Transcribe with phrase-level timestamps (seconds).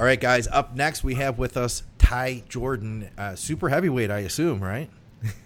[0.00, 0.48] All right, guys.
[0.48, 4.88] Up next, we have with us Ty Jordan, uh, super heavyweight, I assume, right?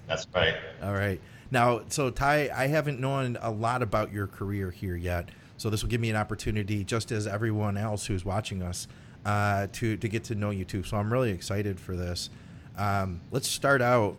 [0.07, 0.55] That's right.
[0.81, 1.21] All right.
[1.51, 5.83] Now, so Ty, I haven't known a lot about your career here yet, so this
[5.83, 8.87] will give me an opportunity, just as everyone else who's watching us,
[9.27, 10.85] uh, to to get to know you too.
[10.85, 12.31] So I'm really excited for this.
[12.79, 14.15] Um, let's start out.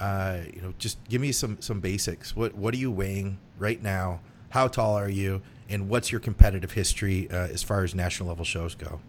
[0.00, 2.34] Uh, you know, just give me some some basics.
[2.34, 4.20] What what are you weighing right now?
[4.48, 5.42] How tall are you?
[5.68, 9.00] And what's your competitive history uh, as far as national level shows go?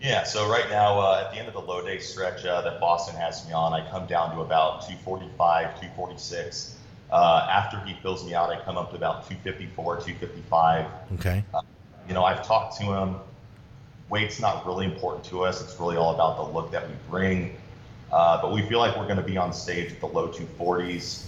[0.00, 2.80] Yeah, so right now, uh, at the end of the low day stretch uh, that
[2.80, 6.78] Boston has me on, I come down to about 245, 246.
[7.12, 10.86] Uh, after he fills me out, I come up to about 254, 255.
[11.14, 11.44] Okay.
[11.52, 11.60] Uh,
[12.08, 13.16] you know, I've talked to him.
[14.08, 15.60] Weight's not really important to us.
[15.62, 17.56] It's really all about the look that we bring.
[18.10, 21.26] Uh, but we feel like we're going to be on stage at the low 240s.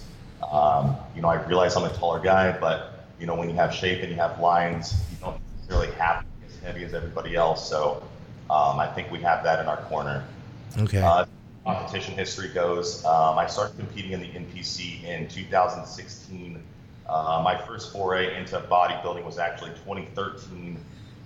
[0.51, 3.71] Um, you know, I realize I'm a taller guy, but, you know, when you have
[3.73, 7.35] shape and you have lines, you don't necessarily have to be as heavy as everybody
[7.35, 7.69] else.
[7.69, 8.03] So,
[8.49, 10.25] um, I think we have that in our corner.
[10.77, 11.01] Okay.
[11.01, 11.25] Uh,
[11.65, 16.61] competition history goes, um, I started competing in the NPC in 2016.
[17.07, 20.77] Uh, my first foray into bodybuilding was actually 2013.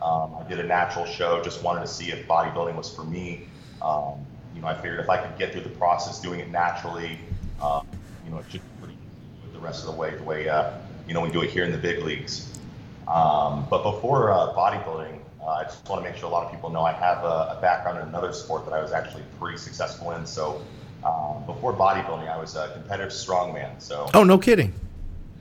[0.02, 3.48] Um, I did a natural show, just wanted to see if bodybuilding was for me.
[3.82, 7.18] Um, you know, I figured if I could get through the process doing it naturally,
[7.62, 7.82] uh,
[8.26, 10.72] you know, it should be pretty easy the rest of the way, the way, uh,
[11.08, 12.60] you know, we do it here in the big leagues.
[13.08, 16.52] Um, but before uh, bodybuilding, uh, I just want to make sure a lot of
[16.52, 19.58] people know I have a, a, background in another sport that I was actually pretty
[19.58, 20.26] successful in.
[20.26, 20.62] So
[21.06, 23.82] um, before bodybuilding, I was a competitive strongman.
[23.82, 24.74] So oh, no kidding.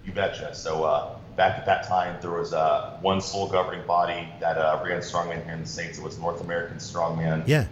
[0.04, 0.54] You betcha.
[0.54, 4.80] So uh, back at that time, there was uh, one sole governing body that uh,
[4.84, 5.98] ran strongman here in the states.
[5.98, 7.42] It was North American Strongman.
[7.46, 7.66] Yeah.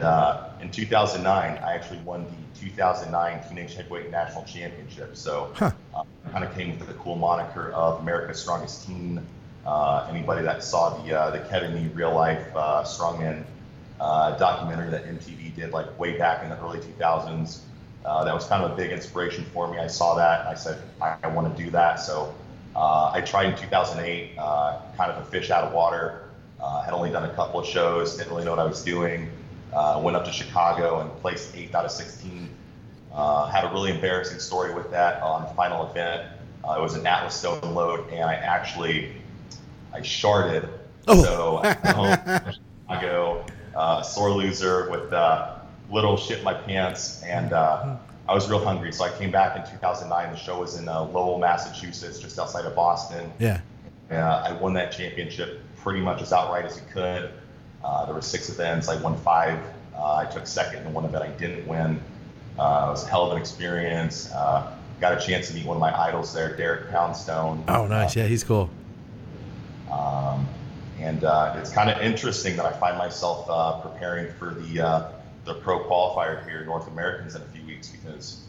[0.00, 1.26] Uh, in 2009,
[1.58, 5.16] I actually won the 2009 Teenage Heavyweight National Championship.
[5.16, 5.72] So huh.
[5.94, 9.26] uh, kind of came with the cool moniker of America's Strongest Teen.
[9.64, 13.44] Uh, anybody that saw the uh, the Kevin Nee real life uh, strongman
[14.00, 17.60] uh, documentary that MTV did like way back in the early 2000s,
[18.04, 19.78] uh, that was kind of a big inspiration for me.
[19.78, 22.00] I saw that I said I, I want to do that.
[22.00, 22.34] So
[22.74, 26.28] uh, I tried in 2008, kind of a fish out of water.
[26.84, 29.30] had only done a couple of shows, didn't really know what I was doing.
[29.72, 32.48] went up to Chicago and placed eighth out of 16.
[33.12, 36.26] had a really embarrassing story with that on final event.
[36.64, 39.21] it was an Atlas stone load, and I actually
[39.92, 40.68] I sharded.
[41.08, 41.22] Oh.
[41.22, 41.60] So
[42.88, 43.44] I go
[43.74, 45.58] uh, sore loser with uh,
[45.90, 47.96] little shit in my pants, and uh,
[48.28, 48.92] I was real hungry.
[48.92, 50.32] So I came back in 2009.
[50.32, 53.32] The show was in uh, Lowell, Massachusetts, just outside of Boston.
[53.38, 53.60] Yeah.
[54.10, 54.14] Uh,
[54.46, 57.30] I won that championship pretty much as outright as you could.
[57.82, 58.88] Uh, there were six events.
[58.88, 59.58] I won five.
[59.96, 61.96] I took second in one event I didn't win.
[61.96, 64.28] it was a hell of an experience.
[64.30, 67.64] got a chance to meet one of my idols there, Derek Poundstone.
[67.68, 68.16] Oh, nice.
[68.16, 68.68] yeah, he's cool.
[69.92, 70.48] Um,
[70.98, 75.12] and uh, it's kind of interesting that I find myself uh, preparing for the uh,
[75.44, 78.42] the pro qualifier here, North Americans, in a few weeks because,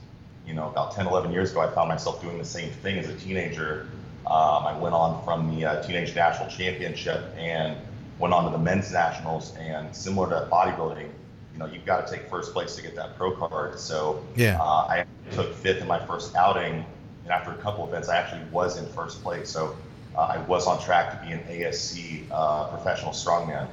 [0.45, 3.09] you know, about 10, 11 years ago, I found myself doing the same thing as
[3.09, 3.87] a teenager.
[4.27, 7.75] Um, I went on from the uh, Teenage National Championship and
[8.19, 9.55] went on to the Men's Nationals.
[9.57, 11.09] And similar to bodybuilding,
[11.53, 13.79] you know, you've got to take first place to get that pro card.
[13.79, 14.59] So yeah.
[14.61, 16.85] Uh, I took fifth in my first outing.
[17.23, 19.49] And after a couple events, I actually was in first place.
[19.49, 19.75] So
[20.17, 23.67] I was on track to be an ASC uh, professional strongman.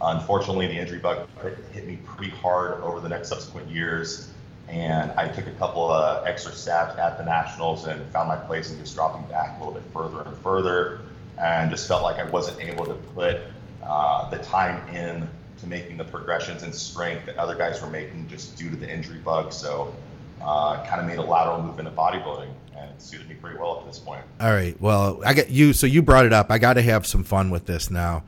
[0.00, 1.28] Unfortunately, the injury bug
[1.72, 4.30] hit me pretty hard over the next subsequent years,
[4.68, 8.70] and I took a couple of extra stabs at the nationals and found my place
[8.70, 11.00] and just dropping back a little bit further and further,
[11.38, 13.38] and just felt like I wasn't able to put
[13.82, 18.28] uh, the time in to making the progressions and strength that other guys were making
[18.28, 19.52] just due to the injury bug.
[19.52, 19.94] So,
[20.42, 23.80] uh, kind of made a lateral move into bodybuilding and it suited me pretty well
[23.80, 24.22] at this point.
[24.40, 24.78] All right.
[24.80, 25.72] Well, I get you.
[25.72, 26.50] So you brought it up.
[26.50, 28.24] I got to have some fun with this now.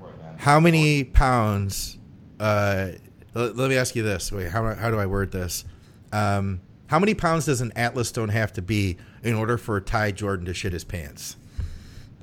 [0.00, 1.98] Right, how many pounds?
[2.38, 2.90] Uh,
[3.34, 4.30] let, let, me ask you this.
[4.32, 5.64] Wait, how how do I word this?
[6.12, 10.12] Um, how many pounds does an Atlas stone have to be in order for Ty
[10.12, 11.36] Jordan to shit his pants?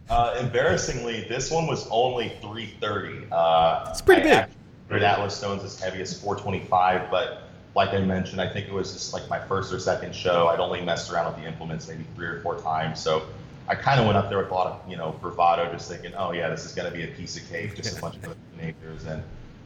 [0.10, 3.28] Uh, embarrassingly, this one was only 330.
[3.32, 4.48] Uh, it's pretty I
[4.90, 5.02] big.
[5.02, 7.45] Atlas stones as heavy as 425, but
[7.76, 10.48] like I mentioned, I think it was just like my first or second show.
[10.48, 13.02] I'd only messed around with the implements maybe three or four times.
[13.02, 13.28] So
[13.68, 16.14] I kind of went up there with a lot of, you know, bravado, just thinking,
[16.16, 18.36] oh, yeah, this is going to be a piece of cake, just a bunch of
[18.58, 19.06] teenagers.
[19.06, 19.22] And,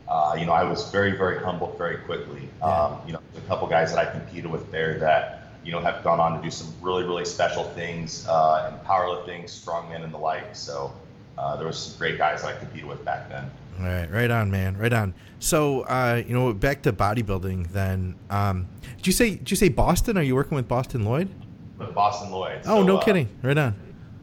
[0.07, 2.49] uh, you know, I was very, very humbled very quickly.
[2.63, 6.03] Um, you know, a couple guys that I competed with there that, you know, have
[6.03, 10.17] gone on to do some really, really special things uh, in powerlifting, strongmen, and the
[10.17, 10.55] like.
[10.55, 10.93] So
[11.37, 13.51] uh, there was some great guys that I competed with back then.
[13.79, 15.13] All right, right on, man, right on.
[15.39, 17.71] So, uh, you know, back to bodybuilding.
[17.71, 18.67] Then, um,
[18.97, 20.17] did you say did you say Boston?
[20.17, 21.29] Are you working with Boston Loyd?
[21.77, 22.59] With Boston Loyd.
[22.65, 23.29] Oh, so, no uh, kidding.
[23.41, 23.73] Right on.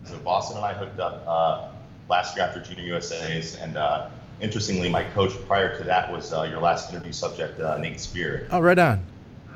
[0.04, 1.68] So Boston and I hooked up uh,
[2.10, 4.10] last year after Junior USA's, and uh,
[4.40, 8.48] interestingly, my coach prior to that was uh, your last interview subject, uh, Nate Spear.
[8.50, 9.02] Oh, right on.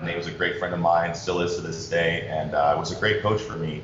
[0.03, 2.91] Nate was a great friend of mine, still is to this day, and uh, was
[2.91, 3.83] a great coach for me.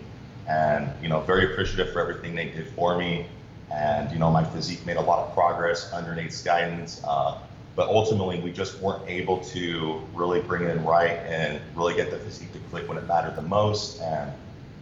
[0.48, 3.26] And you know, very appreciative for everything Nate did for me.
[3.72, 7.02] And you know, my physique made a lot of progress under Nate's guidance.
[7.04, 7.38] Uh,
[7.74, 12.10] but ultimately, we just weren't able to really bring it in right and really get
[12.10, 14.00] the physique to click when it mattered the most.
[14.00, 14.32] And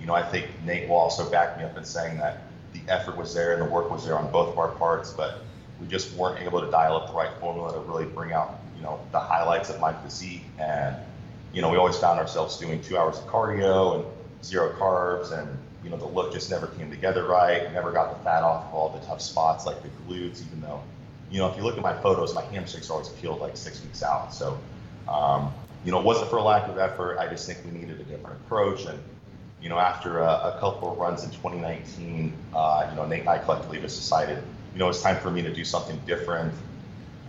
[0.01, 2.43] you know, I think Nate will also back me up in saying that
[2.75, 5.41] the effort was there and the work was there on both of our parts, but
[5.81, 8.83] we just weren't able to dial up the right formula to really bring out, you
[8.83, 10.45] know, the highlights of my physique.
[10.59, 10.97] And,
[11.53, 14.05] you know, we always found ourselves doing two hours of cardio and
[14.45, 15.49] zero carbs and,
[15.85, 17.71] you know, the look just never came together right.
[17.73, 20.83] Never got the fat off of all the tough spots like the glutes, even though,
[21.31, 23.83] you know, if you look at my photos, my hamstrings are always peeled like six
[23.83, 24.33] weeks out.
[24.33, 24.59] So,
[25.09, 25.53] um,
[25.85, 27.19] you know, it wasn't for lack of effort.
[27.19, 28.87] I just think we needed a different approach.
[28.87, 28.99] And,
[29.61, 33.29] you know, after a, a couple of runs in 2019, uh, you know, Nate and
[33.29, 34.43] I collectively just decided
[34.75, 36.53] you know, it's time for me to do something different.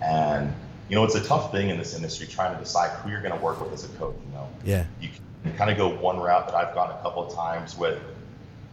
[0.02, 0.54] And,
[0.90, 3.38] you know, it's a tough thing in this industry trying to decide who you're going
[3.38, 4.50] to work with as a coach, you know.
[4.66, 4.86] Yeah.
[5.00, 5.10] You
[5.44, 8.02] can kind of go one route that I've gone a couple of times with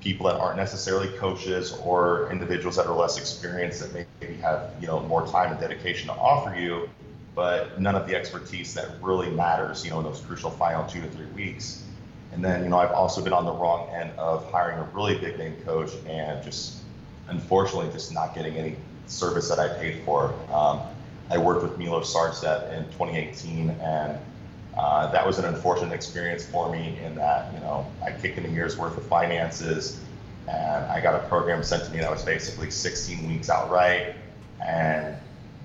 [0.02, 4.87] people that aren't necessarily coaches or individuals that are less experienced that maybe have, you
[4.87, 6.88] know, more time and dedication to offer you,
[7.34, 11.00] but none of the expertise that really matters, you know, in those crucial final two
[11.00, 11.84] to three weeks.
[12.32, 15.19] And then, you know, I've also been on the wrong end of hiring a really
[15.19, 16.78] big name coach and just
[17.28, 18.76] unfortunately just not getting any
[19.06, 20.34] service that I paid for.
[20.52, 20.81] Um,
[21.31, 24.19] I worked with milo Sarcev in 2018, and
[24.77, 28.47] uh, that was an unfortunate experience for me in that, you know, I kicked in
[28.47, 30.01] a year's worth of finances,
[30.49, 34.15] and I got a program sent to me that was basically 16 weeks outright,
[34.65, 35.17] and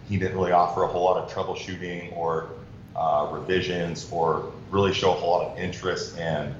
[0.09, 2.49] he didn't really offer a whole lot of troubleshooting or
[2.95, 6.53] uh, revisions or really show a whole lot of interest in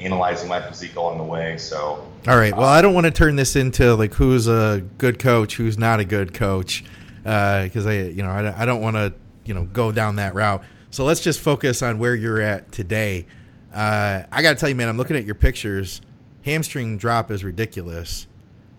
[0.00, 1.56] analyzing my physique along the way.
[1.58, 2.56] So, all right.
[2.56, 5.78] Well, uh, I don't want to turn this into like who's a good coach, who's
[5.78, 6.84] not a good coach,
[7.18, 9.12] because uh, I, you know, I, I don't want to,
[9.44, 10.64] you know, go down that route.
[10.94, 13.26] So let's just focus on where you're at today.
[13.74, 16.00] Uh, I got to tell you, man, I'm looking at your pictures.
[16.44, 18.28] Hamstring drop is ridiculous.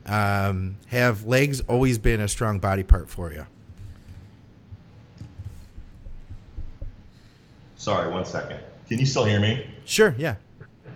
[0.05, 3.45] Um, have legs always been a strong body part for you?
[7.75, 8.61] Sorry, one second.
[8.87, 9.67] Can you still hear me?
[9.83, 10.15] Sure.
[10.17, 10.35] Yeah.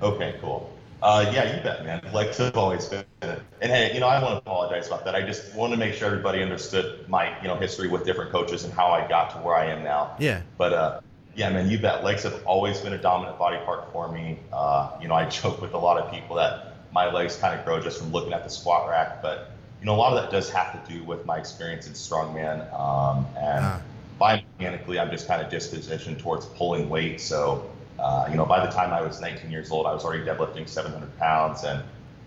[0.01, 0.73] Okay, cool.
[1.03, 2.01] Uh, yeah, you bet, man.
[2.13, 5.15] Legs have always been, and hey, you know, I want to apologize about that.
[5.15, 8.63] I just wanted to make sure everybody understood my, you know, history with different coaches
[8.63, 10.15] and how I got to where I am now.
[10.17, 10.41] Yeah.
[10.57, 11.01] But uh,
[11.39, 12.03] yeah, man, you bet.
[12.03, 14.37] Legs have always been a dominant body part for me.
[14.51, 17.65] Uh, you know, I joke with a lot of people that my legs kind of
[17.65, 20.31] grow just from looking at the squat rack, but you know, a lot of that
[20.31, 22.59] does have to do with my experience in strongman.
[22.77, 23.79] Um, and uh.
[24.19, 28.71] biomechanically, I'm just kind of dispositioned towards pulling weight, so uh, you know, by the
[28.71, 31.81] time I was 19 years old, I was already deadlifting 700 pounds, and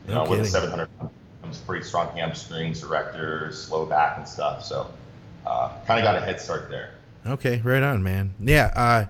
[0.07, 0.41] you no know, kidding.
[0.41, 0.89] with 700
[1.43, 4.65] comes pretty strong hamstrings, erectors, low back, and stuff.
[4.65, 4.91] So,
[5.47, 6.95] uh, kind of got a head start there.
[7.27, 8.35] Okay, right on, man.
[8.41, 8.73] Yeah.
[8.75, 9.05] Uh,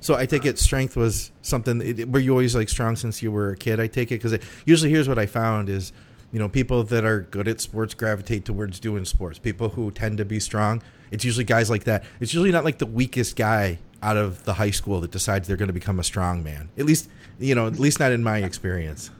[0.00, 2.10] so I take it strength was something.
[2.12, 3.80] Were you always like strong since you were a kid?
[3.80, 5.92] I take it because usually here's what I found is,
[6.32, 9.38] you know, people that are good at sports gravitate towards doing sports.
[9.38, 12.04] People who tend to be strong, it's usually guys like that.
[12.20, 15.56] It's usually not like the weakest guy out of the high school that decides they're
[15.56, 16.68] going to become a strong man.
[16.76, 17.08] At least,
[17.38, 19.10] you know, at least not in my experience.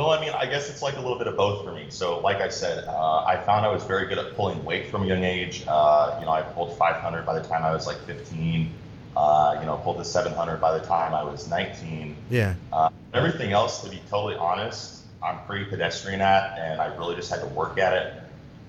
[0.00, 1.84] Well, I mean, I guess it's like a little bit of both for me.
[1.90, 5.02] So, like I said, uh, I found I was very good at pulling weight from
[5.02, 5.62] a young age.
[5.68, 8.72] Uh, you know, I pulled 500 by the time I was like 15.
[9.14, 12.16] Uh, you know, pulled the 700 by the time I was 19.
[12.30, 12.54] Yeah.
[12.72, 17.28] Uh, everything else, to be totally honest, I'm pretty pedestrian at, and I really just
[17.28, 18.14] had to work at it.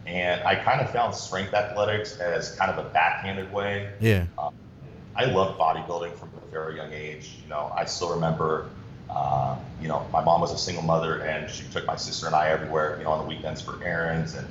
[0.06, 3.89] And I kind of found strength athletics as kind of a backhanded way.
[4.01, 4.25] Yeah.
[4.38, 4.51] Uh,
[5.15, 7.38] I loved bodybuilding from a very young age.
[7.41, 8.67] You know, I still remember,
[9.12, 12.36] uh, you know, my mom was a single mother and she took my sister and
[12.36, 14.36] I everywhere, you know, on the weekends for errands.
[14.36, 14.48] And,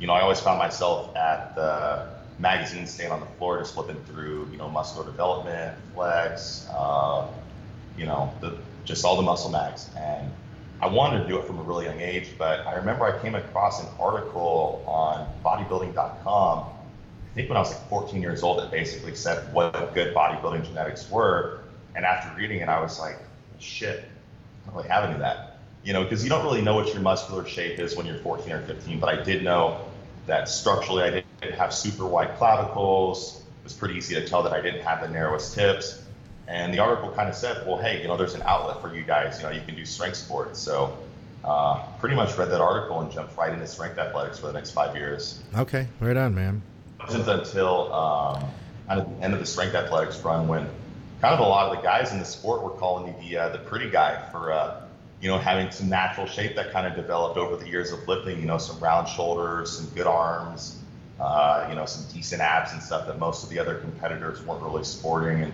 [0.00, 4.02] you know, I always found myself at the magazine stand on the floor just flipping
[4.04, 7.26] through, you know, muscular development, flex, uh,
[7.96, 9.90] you know, the, just all the muscle mags.
[9.96, 10.30] And
[10.80, 13.34] I wanted to do it from a really young age, but I remember I came
[13.34, 16.74] across an article on bodybuilding.com
[17.34, 20.66] I think when I was like 14 years old, it basically said what good bodybuilding
[20.66, 21.62] genetics were.
[21.96, 23.18] And after reading it, I was like,
[23.58, 25.58] shit, I don't really have any of that.
[25.82, 28.52] You know, because you don't really know what your muscular shape is when you're 14
[28.52, 29.00] or 15.
[29.00, 29.84] But I did know
[30.26, 33.42] that structurally, I didn't have super wide clavicles.
[33.60, 36.02] It was pretty easy to tell that I didn't have the narrowest hips.
[36.46, 39.02] And the article kind of said, well, hey, you know, there's an outlet for you
[39.02, 39.38] guys.
[39.38, 40.58] You know, you can do strength sports.
[40.58, 40.96] So
[41.44, 44.70] uh, pretty much read that article and jumped right into strength athletics for the next
[44.70, 45.42] five years.
[45.54, 46.62] Okay, right on, man
[47.00, 48.44] It wasn't until um,
[48.86, 50.68] kind of the end of the strength athletics run when
[51.24, 53.48] kind of a lot of the guys in the sport were calling me the uh,
[53.48, 54.82] the pretty guy for uh,
[55.22, 58.38] you know having some natural shape that kind of developed over the years of lifting.
[58.38, 60.82] You know, some round shoulders, some good arms,
[61.18, 64.62] uh, you know, some decent abs and stuff that most of the other competitors weren't
[64.62, 65.44] really sporting.
[65.44, 65.52] And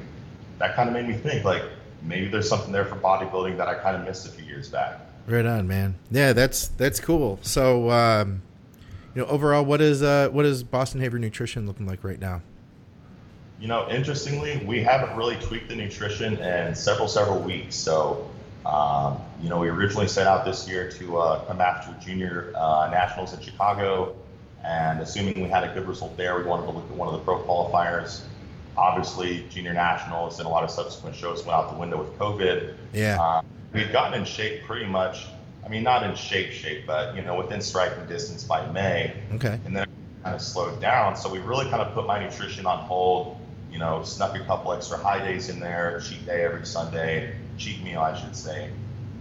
[0.59, 1.63] that kind of made me think like
[2.03, 4.99] maybe there's something there for bodybuilding that I kind of missed a few years back.
[5.29, 5.95] Right on, man.
[6.11, 7.39] Yeah, that's that's cool.
[7.43, 8.43] So, um,
[9.15, 12.43] you know, overall, what is uh, what is Boston Haver Nutrition looking like right now?
[13.61, 17.77] You know, interestingly, we haven't really tweaked the nutrition in several several weeks.
[17.77, 18.31] So,
[18.65, 22.89] um, you know, we originally set out this year to uh, come after junior uh,
[22.91, 24.17] nationals in Chicago,
[24.65, 27.15] and assuming we had a good result there, we wanted to look at one of
[27.15, 28.23] the pro qualifiers.
[28.79, 32.75] Obviously, junior nationals and a lot of subsequent shows went out the window with COVID.
[32.95, 33.21] Yeah.
[33.21, 33.43] Uh,
[33.75, 35.27] we'd gotten in shape pretty much.
[35.65, 39.15] I mean, not in shape, shape, but you know, within striking distance by May.
[39.35, 39.61] Okay.
[39.67, 39.87] And then
[40.23, 41.17] kind of slowed down.
[41.17, 43.40] So we really kind of put my nutrition on hold.
[43.73, 47.83] You know, snuck a couple extra high days in there, cheat day every Sunday, cheat
[47.83, 48.71] meal, I should say.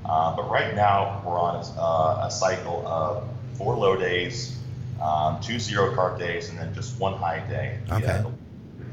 [0.06, 4.58] Uh, but right now we're on a, uh, a cycle of four low days,
[5.02, 7.80] um, two zero carb days, and then just one high day.
[7.92, 8.06] Okay.
[8.06, 8.26] Yeah,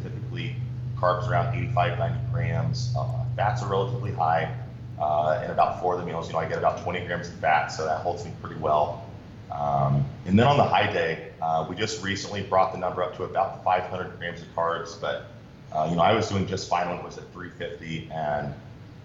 [0.03, 0.57] typically
[0.97, 2.95] carbs around 85, 90 grams.
[2.97, 4.55] Uh, fats are relatively high.
[4.99, 7.35] Uh, in about four of the meals, you know, I get about 20 grams of
[7.35, 9.07] fat, so that holds me pretty well.
[9.53, 13.17] Um, and then on the high day, uh, we just recently brought the number up
[13.17, 15.27] to about 500 grams of carbs, but
[15.73, 18.55] uh, you know, I was doing just fine when it was at 350, and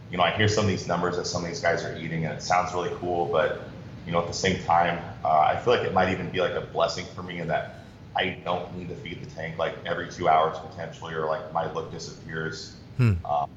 [0.09, 2.25] you know, I hear some of these numbers that some of these guys are eating,
[2.25, 3.61] and it sounds really cool, but
[4.05, 6.53] you know, at the same time, uh, I feel like it might even be like
[6.53, 7.75] a blessing for me in that
[8.15, 11.71] I don't need to feed the tank like every two hours potentially, or like my
[11.71, 12.75] look disappears.
[12.97, 13.13] Hmm.
[13.25, 13.49] Um,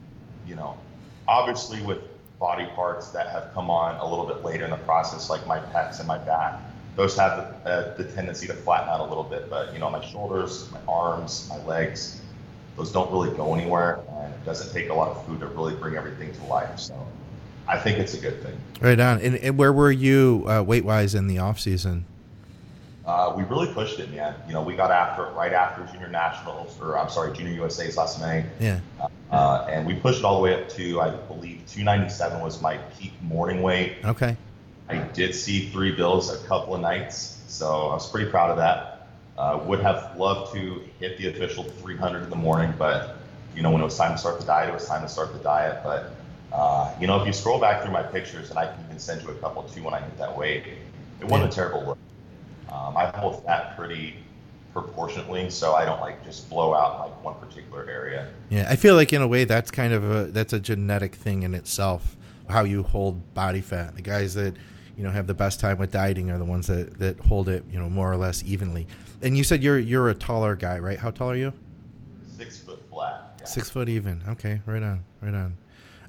[0.47, 0.77] you know,
[1.27, 1.99] obviously with
[2.39, 5.59] body parts that have come on a little bit later in the process, like my
[5.59, 6.61] pecs and my back.
[6.97, 9.91] Those have the, uh, the tendency to flatten out a little bit, but you know,
[9.91, 12.21] my shoulders, my arms, my legs,
[12.77, 15.75] those don't really go anywhere, and it doesn't take a lot of food to really
[15.75, 16.79] bring everything to life.
[16.79, 16.95] So,
[17.67, 18.57] I think it's a good thing.
[18.81, 19.21] Right on.
[19.21, 22.05] And, and where were you uh, weight wise in the off season?
[23.07, 24.35] Uh, we really pushed it, man.
[24.47, 27.97] You know, we got after it right after Junior Nationals, or I'm sorry, Junior USA's
[27.97, 28.45] last May.
[28.59, 28.81] Yeah.
[29.31, 32.79] Uh, and we pushed it all the way up to, I believe, 297 was my
[32.99, 33.97] peak morning weight.
[34.05, 34.37] Okay.
[34.89, 38.57] I did see three bills a couple of nights, so I was pretty proud of
[38.59, 38.94] that.
[39.37, 43.17] Uh, would have loved to hit the official 300 in the morning, but
[43.57, 45.33] you know, when it was time to start the diet, it was time to start
[45.33, 45.83] the diet.
[45.83, 46.13] But
[46.53, 49.23] uh, you know, if you scroll back through my pictures, and I can even send
[49.23, 50.65] you a couple too when I hit that weight,
[51.21, 51.99] it wasn't a terrible look.
[52.73, 54.17] Um, I hold fat pretty
[54.73, 58.29] proportionately, so I don't like just blow out like one particular area.
[58.51, 61.43] Yeah, I feel like in a way that's kind of a that's a genetic thing
[61.43, 62.17] in itself.
[62.49, 63.97] How you hold body fat.
[63.97, 64.55] The guys that
[64.97, 67.65] you know have the best time with dieting are the ones that that hold it
[67.71, 68.87] you know more or less evenly.
[69.23, 70.99] And you said you're you're a taller guy, right?
[70.99, 71.53] How tall are you?
[72.37, 73.37] Six foot flat.
[73.41, 73.47] Yeah.
[73.47, 74.23] Six foot even.
[74.29, 75.57] Okay, right on, right on.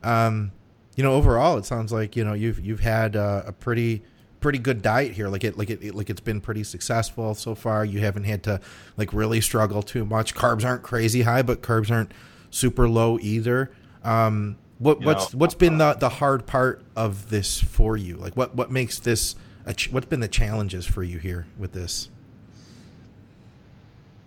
[0.03, 0.51] Um,
[0.95, 4.03] you know, overall, it sounds like you know you've you've had uh, a pretty
[4.39, 5.27] pretty good diet here.
[5.27, 7.83] Like it, like it, like it's been pretty successful so far.
[7.83, 8.61] You haven't had to
[8.95, 10.35] like really struggle too much.
[10.35, 12.11] Carbs aren't crazy high, but carbs aren't
[12.51, 13.71] super low either.
[14.03, 18.17] Um, what you what's know, what's been the the hard part of this for you?
[18.17, 21.73] Like what what makes this a ch- what's been the challenges for you here with
[21.73, 22.09] this?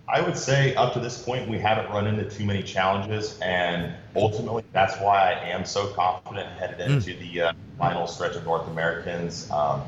[0.07, 3.93] I would say up to this point, we haven't run into too many challenges, and
[4.15, 6.93] ultimately, that's why I am so confident headed hmm.
[6.93, 7.19] into mm.
[7.19, 9.49] the uh, final stretch of North Americans.
[9.51, 9.83] Um,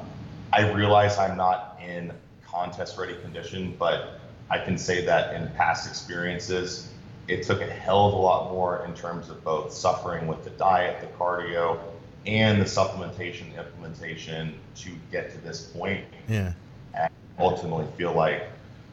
[0.53, 2.11] I realize I'm not in
[2.45, 4.19] contest ready condition, but
[4.51, 6.91] I can say that in past experiences,
[7.27, 10.49] it took a hell of a lot more in terms of both suffering with the
[10.51, 11.79] diet, the cardio,
[12.25, 16.03] and the supplementation implementation to get to this point.
[16.27, 16.53] Yeah.
[16.93, 17.09] And
[17.39, 18.43] ultimately feel like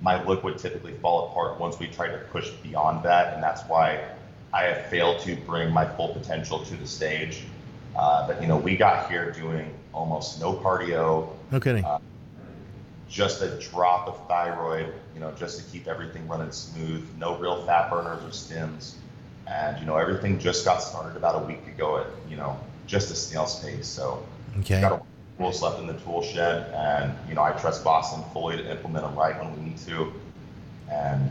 [0.00, 3.34] my look would typically fall apart once we try to push beyond that.
[3.34, 4.04] And that's why
[4.52, 7.42] I have failed to bring my full potential to the stage.
[7.96, 11.28] Uh, but, you know, we got here doing almost no cardio.
[11.50, 11.84] No kidding.
[11.84, 11.98] Uh,
[13.08, 17.06] just a drop of thyroid, you know, just to keep everything running smooth.
[17.18, 18.94] No real fat burners or stims.
[19.46, 23.10] And, you know, everything just got started about a week ago at, you know, just
[23.10, 23.86] a snail's pace.
[23.86, 24.26] So,
[24.58, 24.80] okay.
[24.80, 25.02] got a
[25.38, 26.72] tools left in the tool shed.
[26.74, 30.12] And, you know, I trust Boston fully to implement them right when we need to.
[30.90, 31.30] And,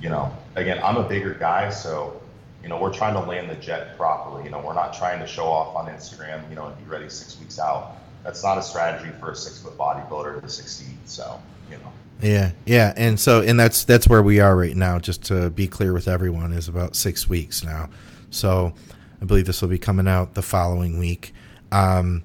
[0.00, 2.20] you know, again, I'm a bigger guy, so
[2.64, 4.44] you know, we're trying to land the jet properly.
[4.44, 7.10] You know, we're not trying to show off on Instagram, you know, and be ready
[7.10, 7.98] six weeks out.
[8.24, 10.96] That's not a strategy for a six foot bodybuilder to succeed.
[11.04, 11.40] So,
[11.70, 11.92] you know.
[12.22, 14.98] Yeah, yeah, and so and that's that's where we are right now.
[14.98, 17.90] Just to be clear with everyone, is about six weeks now.
[18.30, 18.72] So,
[19.20, 21.34] I believe this will be coming out the following week.
[21.70, 22.22] Um,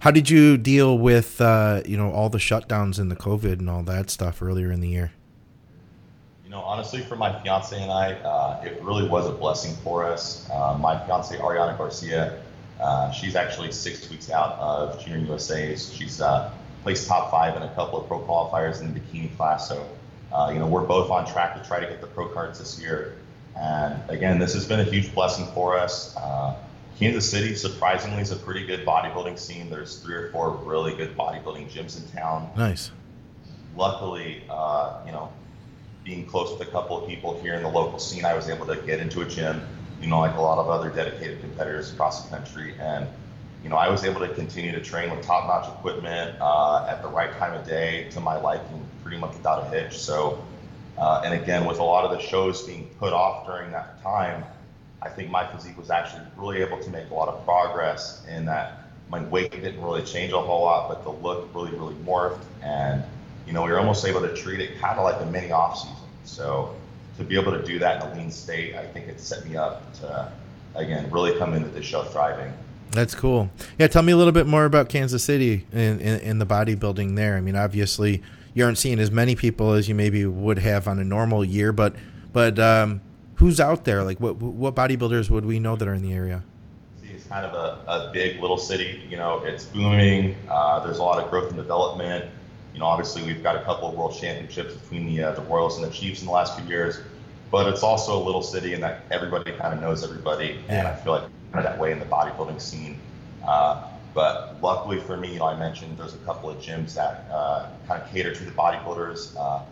[0.00, 3.68] how did you deal with uh, you know all the shutdowns and the COVID and
[3.68, 5.10] all that stuff earlier in the year?
[6.44, 10.04] You know, honestly, for my fiance and I, uh, it really was a blessing for
[10.04, 10.48] us.
[10.50, 12.40] Uh, my fiance, Ariana Garcia,
[12.80, 15.92] uh, she's actually six weeks out of Junior USA's.
[15.92, 19.68] She's uh, placed top five in a couple of pro qualifiers in the bikini class.
[19.68, 19.86] So
[20.30, 22.78] Uh, you know, we're both on track to try to get the pro cards this
[22.78, 23.16] year.
[23.56, 26.14] And again, this has been a huge blessing for us.
[26.16, 26.54] Uh,
[26.98, 29.70] Kansas City, surprisingly, is a pretty good bodybuilding scene.
[29.70, 32.50] There's three or four really good bodybuilding gyms in town.
[32.56, 32.90] Nice.
[33.74, 35.32] Luckily, uh, you know,
[36.04, 38.66] being close with a couple of people here in the local scene, I was able
[38.66, 39.62] to get into a gym,
[40.00, 42.74] you know, like a lot of other dedicated competitors across the country.
[42.80, 43.06] And,
[43.62, 47.02] you know, I was able to continue to train with top notch equipment uh, at
[47.02, 49.98] the right time of day to my liking pretty much without a hitch.
[49.98, 50.44] So,
[50.96, 54.44] uh, and again, with a lot of the shows being put off during that time,
[55.00, 58.46] I think my physique was actually really able to make a lot of progress in
[58.46, 62.42] that my weight didn't really change a whole lot, but the look really, really morphed.
[62.62, 63.02] And,
[63.46, 65.78] you know, we were almost able to treat it kind of like a mini off
[65.78, 65.96] season.
[66.24, 66.74] So
[67.18, 69.56] to be able to do that in a lean state, I think it set me
[69.56, 70.32] up to,
[70.74, 72.52] again, really come into this show thriving.
[72.92, 73.50] That's cool.
[73.78, 76.46] Yeah, tell me a little bit more about Kansas City and in, in, in, the
[76.46, 77.36] bodybuilding there.
[77.36, 78.22] I mean, obviously,
[78.54, 81.72] you aren't seeing as many people as you maybe would have on a normal year,
[81.72, 81.94] but
[82.32, 83.02] but um,
[83.34, 84.04] who's out there?
[84.04, 86.42] Like, what what bodybuilders would we know that are in the area?
[87.02, 89.02] It's kind of a, a big little city.
[89.08, 90.34] You know, it's booming.
[90.48, 92.24] Uh, there's a lot of growth and development.
[92.72, 95.78] You know, obviously we've got a couple of world championships between the uh, the Royals
[95.78, 97.00] and the Chiefs in the last few years,
[97.50, 100.94] but it's also a little city in that everybody kind of knows everybody, and I
[100.94, 101.22] feel like
[101.52, 102.98] kind of that way in the bodybuilding scene.
[103.46, 107.26] Uh, but luckily for me, you know, I mentioned there's a couple of gyms that
[107.30, 109.36] uh, kind of cater to the bodybuilders.
[109.38, 109.62] Uh,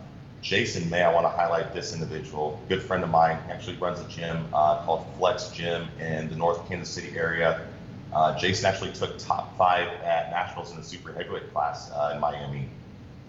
[0.41, 4.07] Jason May, I want to highlight this individual, good friend of mine, actually runs a
[4.07, 7.67] gym uh, called Flex Gym in the North Kansas City area.
[8.13, 12.21] Uh, Jason actually took top five at nationals in the super heavyweight class uh, in
[12.21, 12.69] Miami,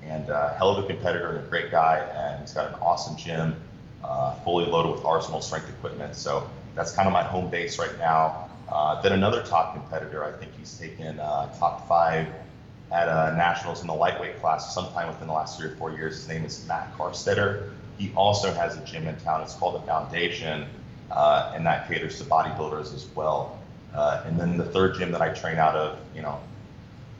[0.05, 1.99] and uh, hell of a competitor and a great guy.
[2.15, 3.57] And he's got an awesome gym,
[4.05, 6.15] uh, fully loaded with arsenal strength equipment.
[6.15, 8.49] So that's kind of my home base right now.
[8.69, 12.29] Uh, then another top competitor, I think he's taken top five
[12.91, 16.17] at uh, nationals in the lightweight class sometime within the last three or four years.
[16.17, 17.71] His name is Matt Carstetter.
[17.99, 19.43] He also has a gym in town.
[19.43, 20.67] It's called the Foundation,
[21.11, 23.59] uh, and that caters to bodybuilders as well.
[23.95, 26.41] Uh, and then the third gym that I train out of, you know,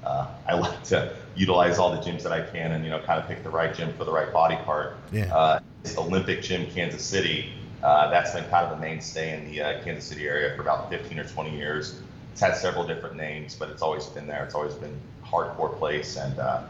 [0.05, 3.21] uh, I like to utilize all the gyms that I can and you know kind
[3.21, 4.97] of pick the right gym for the right body part.
[5.13, 5.35] Yeah.
[5.35, 7.53] Uh, it's Olympic Gym Kansas City.
[7.83, 11.19] Uh, that's been kind of a mainstay in the Kansas City area for about 15
[11.19, 12.01] or 20 years.
[12.33, 14.45] It's had several different names, but it's always been there.
[14.45, 16.63] It's always been hardcore place, and uh,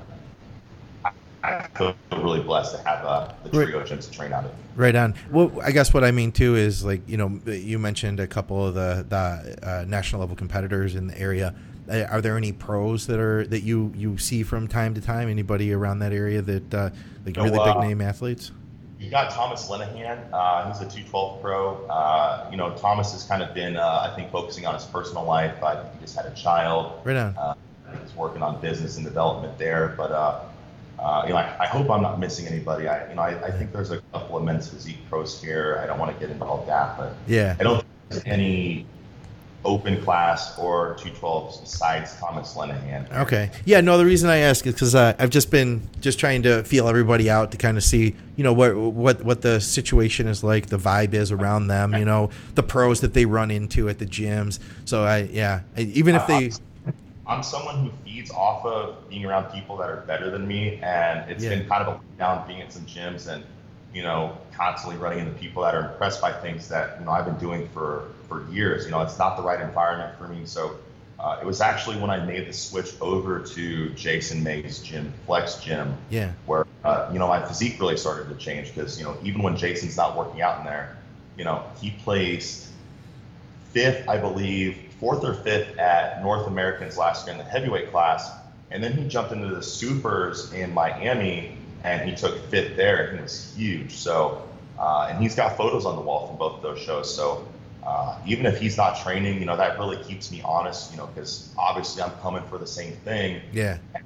[1.43, 4.53] I feel really blessed to have uh, the trio gyms to train out of.
[4.77, 5.14] Right on.
[5.31, 8.67] Well, I guess what I mean too is like you know you mentioned a couple
[8.67, 11.55] of the the uh, national level competitors in the area.
[11.88, 15.29] Uh, are there any pros that are that you you see from time to time?
[15.29, 16.90] Anybody around that area that uh,
[17.24, 18.53] like no, really big name athletes?
[18.98, 20.29] You got Thomas Lenahan.
[20.33, 21.87] Uh, he's a 212 pro.
[21.87, 25.24] Uh, you know, Thomas has kind of been, uh, I think, focusing on his personal
[25.24, 25.62] life.
[25.62, 27.01] I think he just had a child.
[27.05, 27.37] Right on.
[27.37, 27.55] Uh,
[28.03, 29.94] he's working on business and development there.
[29.96, 30.40] But uh,
[30.98, 32.88] uh, you know, I, I, hope I'm not missing anybody.
[32.88, 35.81] I, you know, I, I, think there's a couple of men's physique pros here.
[35.83, 38.85] I don't want to get into all that, but yeah, I don't think there's any
[39.64, 43.11] open class or 212 besides Thomas Lenahan.
[43.23, 43.51] Okay.
[43.64, 46.62] Yeah, no, the reason I ask is because uh, I've just been just trying to
[46.64, 50.44] feel everybody out to kind of see, you know, what what what the situation is
[50.44, 53.99] like, the vibe is around them, you know, the pros that they run into at
[53.99, 54.59] the gyms.
[54.85, 56.53] So I, yeah, even if they.
[57.27, 61.31] I'm someone who feeds off of being around people that are better than me, and
[61.31, 61.51] it's yeah.
[61.51, 63.44] been kind of a down being at some gyms and
[63.92, 67.25] you know, constantly running into people that are impressed by things that you know I've
[67.25, 68.85] been doing for for years.
[68.85, 70.43] You know, it's not the right environment for me.
[70.45, 70.77] So
[71.19, 75.57] uh, it was actually when I made the switch over to Jason May's gym, Flex
[75.57, 79.17] Gym, yeah, where uh, you know my physique really started to change because you know
[79.23, 80.97] even when Jason's not working out in there,
[81.37, 82.69] you know he placed
[83.73, 88.31] fifth, I believe, fourth or fifth at North Americans last year in the heavyweight class,
[88.71, 93.17] and then he jumped into the supers in Miami and he took fifth there, and
[93.17, 93.93] he was huge.
[93.93, 97.14] So, uh, and he's got photos on the wall from both of those shows.
[97.14, 97.47] So,
[97.88, 101.07] uh, even if he's not training, you know, that really keeps me honest, you know,
[101.07, 103.40] because obviously I'm coming for the same thing.
[103.51, 103.79] Yeah.
[103.94, 104.05] And,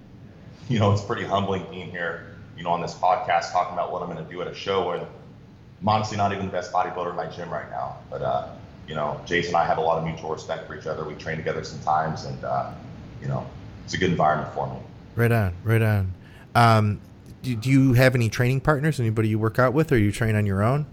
[0.69, 4.01] you know, it's pretty humbling being here, you know, on this podcast talking about what
[4.01, 7.11] I'm going to do at a show when I'm honestly not even the best bodybuilder
[7.11, 7.97] in my gym right now.
[8.09, 8.51] But, uh,
[8.87, 11.05] you know, Jason and I have a lot of mutual respect for each other.
[11.05, 12.71] We train together sometimes, and, uh,
[13.21, 13.45] you know,
[13.85, 14.77] it's a good environment for me.
[15.17, 16.15] Right on, right on.
[16.55, 17.01] Um,
[17.43, 19.01] do, do you have any training partners?
[19.01, 20.87] Anybody you work out with, or you train on your own?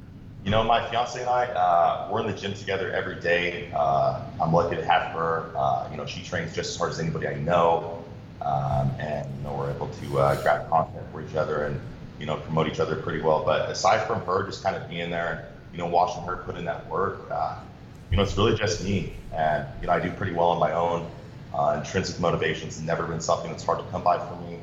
[0.50, 3.72] You know, my fiance and I, uh, we're in the gym together every day.
[3.72, 5.52] Uh, I'm lucky to have her.
[5.56, 8.04] Uh, you know, she trains just as hard as anybody I know,
[8.42, 11.80] um, and you know, we're able to uh, grab content for each other and
[12.20, 13.46] you know promote each other pretty well.
[13.46, 16.58] But aside from her, just kind of being there and you know watching her put
[16.58, 17.60] in that work, uh,
[18.10, 20.72] you know, it's really just me, and you know, I do pretty well on my
[20.72, 21.08] own.
[21.54, 24.58] Uh, intrinsic motivation has never been something that's hard to come by for me.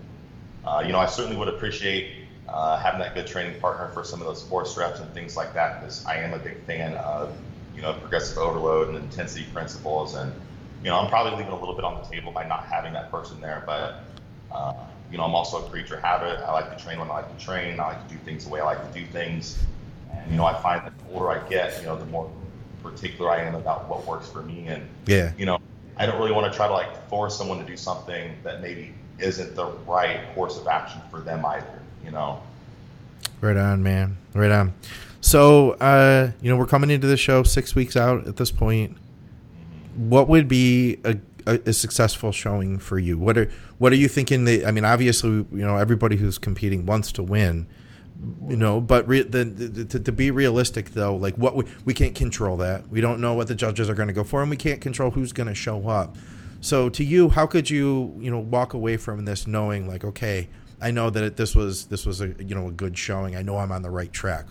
[0.84, 4.26] You know, I certainly would appreciate uh, having that good training partner for some of
[4.26, 7.36] those force reps and things like that, because I am a big fan of,
[7.74, 10.14] you know, progressive overload and intensity principles.
[10.14, 10.32] And,
[10.82, 13.10] you know, I'm probably leaving a little bit on the table by not having that
[13.10, 13.62] person there.
[13.66, 14.00] But,
[14.52, 14.74] uh,
[15.10, 16.40] you know, I'm also a creature of habit.
[16.40, 17.80] I like to train when I like to train.
[17.80, 19.58] I like to do things the way I like to do things.
[20.12, 22.30] And, you know, I find that the older I get, you know, the more
[22.82, 24.66] particular I am about what works for me.
[24.68, 25.58] And, yeah, you know,
[25.96, 28.92] I don't really want to try to like force someone to do something that maybe
[29.18, 32.42] isn't the right course of action for them either, you know?
[33.42, 34.16] Right on, man.
[34.32, 34.72] Right on.
[35.20, 38.94] So, uh, you know, we're coming into the show six weeks out at this point.
[38.94, 40.08] Mm-hmm.
[40.08, 43.18] What would be a, a, a, successful showing for you?
[43.18, 44.44] What are What are you thinking?
[44.44, 47.66] That I mean, obviously, you know, everybody who's competing wants to win,
[48.48, 51.92] you know but re- the, the, to, to, be realistic though like what we, we
[51.92, 54.48] can't control that we don't know what the judges are going to go for and
[54.48, 56.16] we can't control who's going to show up
[56.60, 60.48] so to you how could you you know walk away from this knowing like okay
[60.80, 63.42] i know that it, this was this was a you know a good showing i
[63.42, 64.46] know i'm on the right track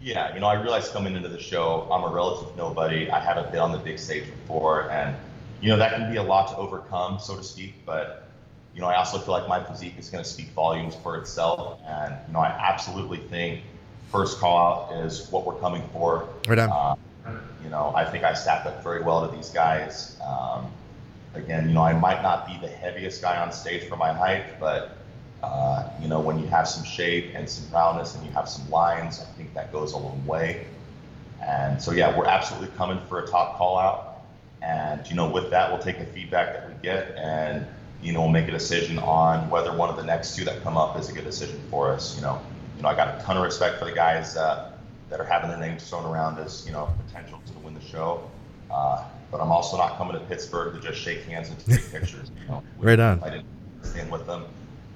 [0.00, 3.50] yeah you know i realized coming into the show i'm a relative nobody i haven't
[3.50, 5.16] been on the big stage before and
[5.60, 8.22] you know that can be a lot to overcome so to speak but
[8.74, 11.80] you know, I also feel like my physique is going to speak volumes for itself.
[11.86, 13.62] And, you know, I absolutely think
[14.10, 16.28] first call out is what we're coming for.
[16.48, 16.70] Right on.
[16.70, 20.16] Uh, you know, I think I stacked up very well to these guys.
[20.26, 20.70] Um,
[21.34, 24.58] again, you know, I might not be the heaviest guy on stage for my height,
[24.58, 24.96] but,
[25.42, 28.68] uh, you know, when you have some shape and some roundness and you have some
[28.70, 30.66] lines, I think that goes a long way.
[31.44, 34.22] And so, yeah, we're absolutely coming for a top call out.
[34.62, 37.66] And, you know, with that, we'll take the feedback that we get and,
[38.00, 40.76] you know, we'll make a decision on whether one of the next two that come
[40.76, 42.14] up is a good decision for us.
[42.14, 42.40] You know,
[42.76, 44.72] you know, I got a ton of respect for the guys uh,
[45.10, 48.28] that are having their names thrown around as you know potential to win the show.
[48.70, 52.30] Uh, but I'm also not coming to Pittsburgh to just shake hands and take pictures.
[52.40, 53.22] You know, right on.
[53.22, 53.46] I didn't
[53.82, 54.44] stand with them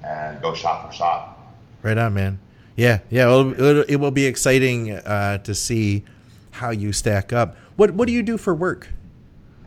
[0.07, 1.37] and go shot for shot.
[1.83, 2.39] Right on, man.
[2.75, 3.25] Yeah, yeah.
[3.27, 3.53] Well,
[3.87, 6.03] it will be exciting uh, to see
[6.51, 7.55] how you stack up.
[7.75, 8.89] What What do you do for work?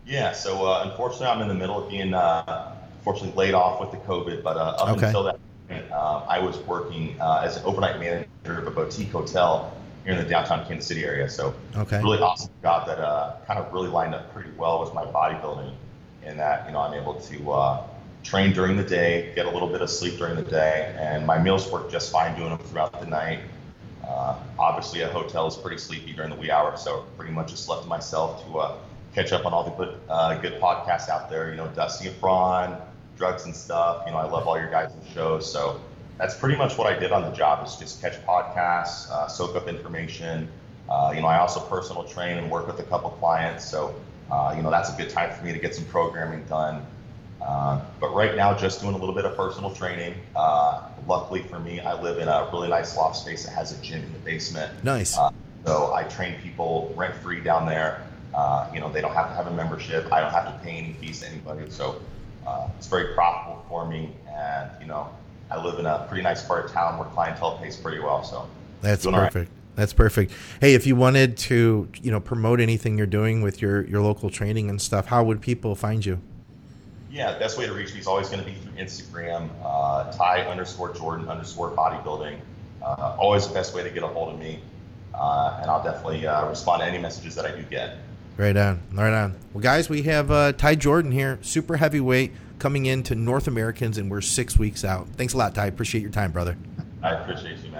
[0.06, 3.92] Yeah, so uh, unfortunately, I'm in the middle of being uh, fortunately laid off with
[3.92, 5.06] the COVID, but uh, up okay.
[5.06, 9.12] until that point, uh, I was working uh, as an overnight manager of a boutique
[9.12, 9.72] hotel
[10.04, 11.28] here in the downtown Kansas City area.
[11.28, 12.02] So okay.
[12.02, 15.72] really awesome job that uh, kind of really lined up pretty well with my bodybuilding
[16.24, 17.86] in that, you know, I'm able to uh,
[18.22, 21.38] train during the day, get a little bit of sleep during the day, and my
[21.38, 23.40] meals work just fine doing them throughout the night.
[24.06, 27.68] Uh, obviously, a hotel is pretty sleepy during the wee hours, so pretty much just
[27.68, 28.76] left myself to uh,
[29.14, 31.50] catch up on all the good, uh, good podcasts out there.
[31.50, 32.76] You know, Dusty and
[33.16, 34.02] drugs and stuff.
[34.06, 35.50] You know, I love all your guys' shows.
[35.50, 35.80] So
[36.18, 39.56] that's pretty much what I did on the job is just catch podcasts, uh, soak
[39.56, 40.48] up information.
[40.88, 43.64] Uh, you know, I also personal train and work with a couple clients.
[43.64, 43.94] So,
[44.30, 46.84] uh, you know, that's a good time for me to get some programming done.
[47.42, 50.14] Uh, but right now, just doing a little bit of personal training.
[50.36, 53.82] Uh, luckily for me, I live in a really nice loft space that has a
[53.82, 54.84] gym in the basement.
[54.84, 55.16] Nice.
[55.16, 55.30] Uh,
[55.64, 58.06] so I train people rent free down there.
[58.72, 60.12] you know, they don't have to have a membership.
[60.12, 61.70] I don't have to pay any fees to anybody.
[61.70, 62.00] So
[62.46, 65.08] uh, it's very profitable for me, and you know,
[65.50, 68.24] I live in a pretty nice part of town where clientele pays pretty well.
[68.24, 68.48] So
[68.80, 69.34] that's perfect.
[69.34, 69.48] Right.
[69.76, 70.32] That's perfect.
[70.60, 74.30] Hey, if you wanted to, you know, promote anything you're doing with your your local
[74.30, 76.20] training and stuff, how would people find you?
[77.10, 80.12] Yeah, the best way to reach me is always going to be through Instagram, uh,
[80.12, 82.38] Ty underscore Jordan underscore bodybuilding.
[82.82, 84.60] Uh, always the best way to get a hold of me,
[85.14, 87.96] uh, and I'll definitely uh, respond to any messages that I do get.
[88.36, 89.34] Right on, right on.
[89.52, 94.10] Well, guys, we have uh, Ty Jordan here, super heavyweight, coming into North Americans, and
[94.10, 95.08] we're six weeks out.
[95.16, 95.66] Thanks a lot, Ty.
[95.66, 96.56] Appreciate your time, brother.
[97.02, 97.70] I appreciate you.